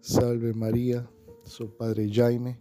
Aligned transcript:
Salve 0.00 0.52
María, 0.54 1.06
sou 1.42 1.68
Padre 1.68 2.08
Jaime 2.08 2.56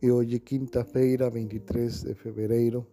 e 0.00 0.10
hoje 0.10 0.40
quinta-feira, 0.40 1.28
23 1.28 2.04
de 2.04 2.14
fevereiro, 2.14 2.86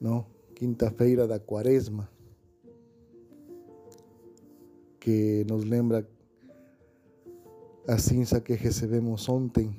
não, 0.00 0.26
quinta-feira 0.54 1.28
da 1.28 1.38
quaresma, 1.38 2.10
que 4.98 5.44
nos 5.46 5.64
lembra 5.64 6.08
a 7.86 7.98
cinza 7.98 8.40
que 8.40 8.54
recebemos 8.54 9.28
ontem 9.28 9.76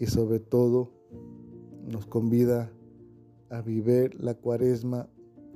e, 0.00 0.06
sobretudo, 0.06 0.90
nos 1.86 2.06
convida 2.06 2.72
a 3.50 3.60
viver 3.60 4.16
a 4.26 4.34
quaresma 4.34 5.08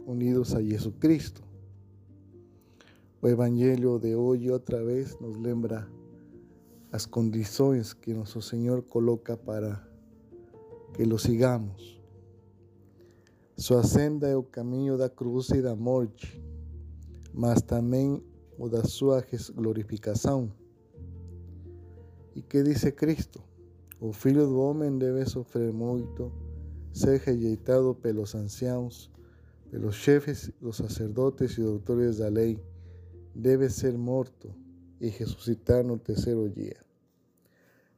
unidos 0.06 0.54
a 0.54 0.62
Jesucristo. 0.62 1.51
O 3.24 3.28
Evangelho 3.28 4.00
de 4.00 4.16
hoje 4.16 4.50
outra 4.50 4.84
vez 4.84 5.16
nos 5.20 5.36
lembra 5.36 5.88
as 6.90 7.06
condições 7.06 7.92
que 7.92 8.12
nosso 8.12 8.42
Senhor 8.42 8.82
coloca 8.82 9.36
para 9.36 9.80
que 10.92 11.04
lo 11.04 11.16
sigamos. 11.20 12.02
Sua 13.56 13.84
senda 13.84 14.26
é 14.26 14.34
o 14.34 14.42
caminho 14.42 14.98
da 14.98 15.08
cruz 15.08 15.50
e 15.50 15.62
da 15.62 15.76
morte, 15.76 16.42
mas 17.32 17.62
também 17.62 18.20
o 18.58 18.68
da 18.68 18.82
sua 18.82 19.24
glorificação. 19.54 20.52
E 22.34 22.42
que 22.42 22.60
diz 22.64 22.82
Cristo? 22.90 23.40
O 24.00 24.12
Filho 24.12 24.48
do 24.48 24.58
Homem 24.58 24.98
deve 24.98 25.24
sofrer 25.26 25.72
muito, 25.72 26.32
ser 26.92 27.20
rejeitado 27.20 27.94
pelos 27.94 28.34
anciãos, 28.34 29.08
pelos 29.70 29.94
chefes, 29.94 30.50
los 30.60 30.78
sacerdotes 30.78 31.56
e 31.56 31.62
doutores 31.62 32.18
da 32.18 32.28
lei 32.28 32.60
debe 33.34 33.70
ser 33.70 33.98
muerto 33.98 34.54
y 35.00 35.10
resucitar 35.10 35.84
en 35.84 35.90
el 35.90 36.00
tercer 36.00 36.36
día. 36.54 36.84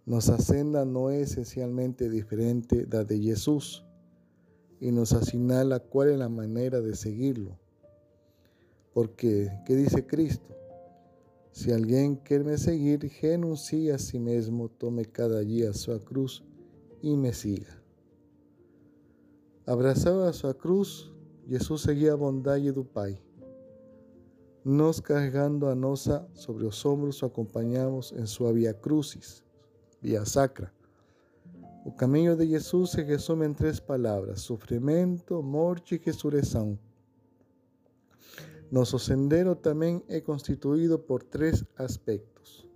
Nuestra 0.06 0.38
senda 0.38 0.84
no 0.84 1.10
es 1.10 1.32
esencialmente 1.32 2.10
diferente 2.10 2.86
la 2.90 3.04
de 3.04 3.18
Jesús 3.18 3.84
y 4.80 4.90
nos 4.90 5.10
señala 5.10 5.80
cuál 5.80 6.10
es 6.10 6.18
la 6.18 6.28
manera 6.28 6.80
de 6.80 6.94
seguirlo. 6.94 7.58
Porque, 8.92 9.50
¿qué 9.66 9.76
dice 9.76 10.06
Cristo? 10.06 10.54
Si 11.52 11.72
alguien 11.72 12.16
quiere 12.16 12.58
seguir, 12.58 13.10
renuncie 13.22 13.92
a 13.92 13.98
sí 13.98 14.18
mismo, 14.18 14.68
tome 14.68 15.04
cada 15.04 15.40
día 15.40 15.72
su 15.72 15.98
cruz 16.00 16.44
y 17.00 17.16
me 17.16 17.32
siga. 17.32 17.82
Abrazado 19.66 20.26
a 20.26 20.32
su 20.32 20.52
cruz, 20.56 21.12
Jesús 21.48 21.82
seguía 21.82 22.14
bondad 22.14 22.56
y 22.56 22.70
do 22.70 22.84
Pai 22.84 23.18
nos 24.64 25.02
cargando 25.02 25.68
a 25.68 25.74
nosa 25.74 26.26
sobre 26.32 26.64
los 26.64 26.86
hombros 26.86 27.22
o 27.22 27.26
acompañamos 27.26 28.12
en 28.12 28.26
su 28.26 28.50
via 28.50 28.72
crucis, 28.72 29.44
via 30.00 30.24
sacra. 30.24 30.72
O 31.84 31.94
camino 31.94 32.34
de 32.34 32.46
Jesús 32.46 32.92
se 32.92 33.04
resume 33.04 33.44
en 33.44 33.54
tres 33.54 33.78
palabras, 33.78 34.40
sufrimiento, 34.40 35.42
muerte 35.42 35.96
y 35.96 35.98
resurrección. 35.98 36.80
Nuestro 38.70 38.98
sendero 38.98 39.54
también 39.54 40.02
es 40.08 40.22
constituido 40.22 41.04
por 41.04 41.22
tres 41.24 41.66
aspectos, 41.76 42.66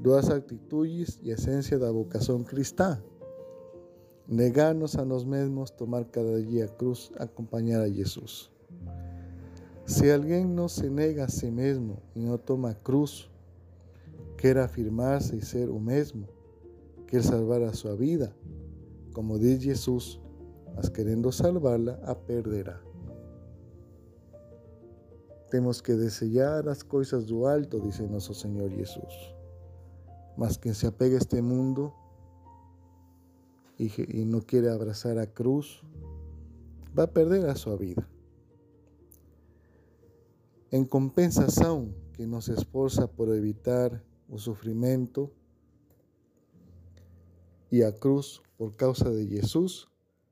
dos 0.00 0.28
actitudes 0.28 1.20
y 1.22 1.30
esencia 1.30 1.78
de 1.78 1.88
vocación 1.88 2.42
cristã. 2.42 3.00
Negarnos 4.26 4.96
a 4.96 5.04
nos 5.04 5.24
mismos, 5.24 5.76
tomar 5.76 6.10
cada 6.10 6.36
día 6.38 6.66
cruz, 6.66 7.12
acompañar 7.16 7.82
a 7.82 7.88
Jesús. 7.88 8.50
Si 9.86 10.10
alguien 10.10 10.56
no 10.56 10.68
se 10.68 10.90
nega 10.90 11.26
a 11.26 11.28
sí 11.28 11.48
mismo 11.48 12.02
y 12.16 12.24
no 12.24 12.38
toma 12.38 12.74
cruz, 12.74 13.30
quiere 14.36 14.60
afirmarse 14.60 15.36
y 15.36 15.42
ser 15.42 15.70
un 15.70 15.84
mismo, 15.84 16.26
quiere 17.06 17.24
salvar 17.24 17.62
a 17.62 17.72
su 17.72 17.96
vida, 17.96 18.34
como 19.12 19.38
dice 19.38 19.66
Jesús, 19.66 20.20
mas 20.74 20.90
queriendo 20.90 21.30
salvarla, 21.30 22.00
a 22.04 22.18
perderá. 22.18 22.82
Tenemos 25.52 25.80
que 25.80 25.92
desear 25.92 26.64
las 26.64 26.82
cosas 26.82 27.28
do 27.28 27.46
alto, 27.46 27.78
dice 27.78 28.08
nuestro 28.08 28.34
Señor 28.34 28.72
Jesús. 28.72 29.34
Mas 30.36 30.58
quien 30.58 30.74
se 30.74 30.88
apega 30.88 31.14
a 31.14 31.18
este 31.20 31.40
mundo 31.42 31.94
y 33.78 34.24
no 34.24 34.42
quiere 34.42 34.68
abrazar 34.68 35.20
a 35.20 35.28
cruz, 35.28 35.80
va 36.98 37.04
a 37.04 37.10
perder 37.12 37.48
a 37.48 37.54
su 37.54 37.78
vida. 37.78 38.08
En 40.70 40.84
compensación 40.84 41.94
que 42.12 42.26
nos 42.26 42.48
esforza 42.48 43.06
por 43.06 43.28
evitar 43.28 44.02
el 44.28 44.38
sufrimiento 44.38 45.32
y 47.70 47.82
a 47.82 47.92
cruz 47.92 48.42
por 48.56 48.74
causa 48.74 49.10
de 49.10 49.26
Jesús, 49.26 49.88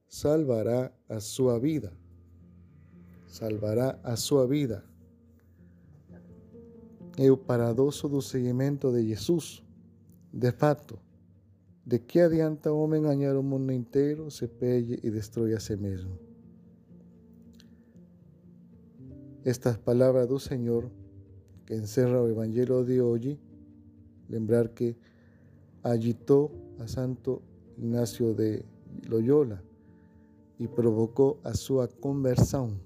salvará 0.09 0.93
a 1.09 1.21
su 1.21 1.49
vida. 1.61 1.93
Salvará 3.27 4.01
a 4.03 4.17
su 4.17 4.47
vida. 4.49 4.85
El 7.17 7.39
paradoso 7.39 8.09
do 8.09 8.21
seguimiento 8.21 8.91
de 8.91 9.05
Jesús. 9.05 9.63
De 10.33 10.51
fato, 10.51 10.99
de 11.85 12.03
qué 12.05 12.23
adianta 12.23 12.73
hombre 12.73 12.99
engañar 12.99 13.37
o 13.37 13.43
mundo 13.43 13.73
inteiro 13.73 14.31
se 14.31 14.49
pelle 14.49 14.99
y 15.01 15.11
destruye 15.11 15.55
a 15.55 15.61
sí 15.61 15.77
mismo? 15.77 16.19
Estas 19.45 19.77
palabras 19.77 20.27
del 20.27 20.41
Señor 20.41 20.91
que 21.67 21.75
encerra 21.75 22.23
el 22.23 22.31
Evangelio 22.31 22.83
de 22.83 23.03
hoy, 23.03 23.39
lembrar 24.27 24.73
que 24.73 24.97
agitó 25.83 26.51
a 26.81 26.89
Santo 26.89 27.43
Ignacio 27.77 28.33
de 28.33 28.65
Loyola 29.07 29.63
y 30.59 30.67
provocó 30.67 31.41
a 31.45 31.53
su 31.53 31.87
conversión. 32.01 32.81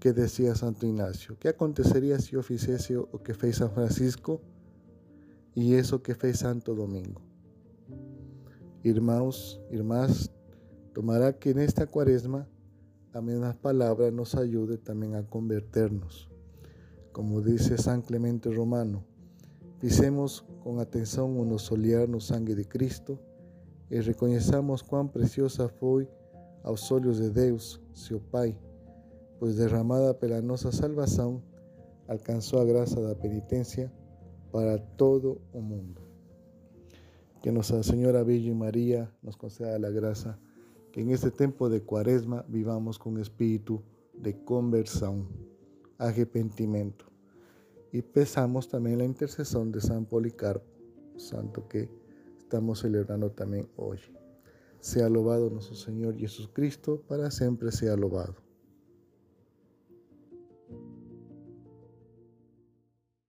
Que 0.00 0.12
decía 0.12 0.56
Santo 0.56 0.84
Ignacio? 0.84 1.38
¿Qué 1.38 1.48
acontecería 1.48 2.18
si 2.18 2.32
yo 2.32 2.40
hiciese 2.40 2.96
o 2.96 3.22
que 3.22 3.34
fez 3.34 3.58
San 3.58 3.70
Francisco 3.70 4.40
y 5.54 5.74
eso 5.74 6.02
que 6.02 6.16
fez 6.16 6.40
Santo 6.40 6.74
Domingo? 6.74 7.22
Irmãos, 8.82 9.60
irmãs, 9.70 10.30
tomará 10.92 11.32
que 11.38 11.50
en 11.50 11.60
esta 11.60 11.86
cuaresma 13.14 13.18
a 13.18 13.20
misma 13.20 13.62
palabra 13.62 14.10
nos 14.10 14.34
ayude 14.34 14.76
también 14.76 15.14
a 15.14 15.24
convertirnos. 15.24 16.28
Como 17.12 17.40
dice 17.42 17.78
San 17.78 18.02
Clemente 18.02 18.50
Romano, 18.50 19.04
pisemos 19.80 20.44
con 20.62 20.80
atención 20.80 21.38
o 21.38 21.44
nos 21.44 21.70
no 21.70 22.20
sangue 22.20 22.56
de 22.56 22.66
Cristo 22.66 23.20
y 23.88 24.00
reconozcamos 24.00 24.82
cuán 24.82 25.10
preciosa 25.10 25.68
fue 25.68 26.08
aos 26.64 26.90
olhos 26.90 27.18
de 27.18 27.30
Deus, 27.30 27.80
seu 27.92 28.20
Pai, 28.20 28.58
pues 29.38 29.56
derramada 29.56 30.18
pela 30.18 30.42
nossa 30.42 30.72
salvación 30.72 31.42
alcanzó 32.08 32.60
a 32.60 32.64
gracia 32.64 33.00
da 33.00 33.14
penitencia 33.14 33.92
para 34.50 34.78
todo 34.96 35.38
el 35.52 35.62
mundo. 35.62 36.00
Que 37.42 37.52
Nuestra 37.52 37.82
Señora 37.82 38.24
Virgen 38.24 38.58
María 38.58 39.12
nos 39.22 39.36
conceda 39.36 39.78
la 39.78 39.90
gracia 39.90 40.38
que 40.94 41.00
en 41.00 41.10
este 41.10 41.32
tiempo 41.32 41.68
de 41.68 41.82
cuaresma 41.82 42.44
vivamos 42.46 43.00
con 43.00 43.18
espíritu 43.18 43.82
de 44.12 44.44
conversión, 44.44 45.26
arrepentimiento. 45.98 47.06
Y 47.90 48.00
pesamos 48.00 48.68
también 48.68 48.98
la 48.98 49.04
intercesión 49.04 49.72
de 49.72 49.80
San 49.80 50.04
Policarpo, 50.04 50.64
santo 51.16 51.66
que 51.66 51.90
estamos 52.38 52.78
celebrando 52.78 53.32
también 53.32 53.68
hoy. 53.74 53.98
Sea 54.78 55.06
alabado 55.06 55.50
nuestro 55.50 55.74
Señor 55.74 56.16
Jesucristo, 56.16 57.02
para 57.08 57.28
siempre 57.32 57.72
sea 57.72 57.94
alabado. 57.94 58.43